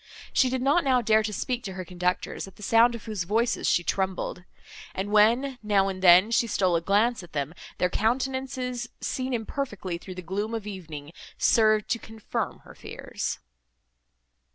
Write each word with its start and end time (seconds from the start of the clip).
She 0.33 0.49
did 0.49 0.63
not 0.63 0.83
now 0.83 1.03
dare 1.03 1.21
to 1.21 1.31
speak 1.31 1.63
to 1.63 1.73
her 1.73 1.85
conductors, 1.85 2.47
at 2.47 2.55
the 2.55 2.63
sound 2.63 2.95
of 2.95 3.05
whose 3.05 3.23
voices 3.23 3.69
she 3.69 3.83
trembled; 3.83 4.43
and 4.95 5.11
when, 5.11 5.59
now 5.61 5.89
and 5.89 6.01
then, 6.01 6.31
she 6.31 6.47
stole 6.47 6.75
a 6.75 6.81
glance 6.81 7.21
at 7.21 7.33
them, 7.33 7.53
their 7.77 7.91
countenances, 7.91 8.89
seen 8.99 9.31
imperfectly 9.31 9.99
through 9.99 10.15
the 10.15 10.23
gloom 10.23 10.55
of 10.55 10.65
evening, 10.65 11.11
served 11.37 11.87
to 11.89 11.99
confirm 11.99 12.61
her 12.65 12.73
fears. 12.73 13.37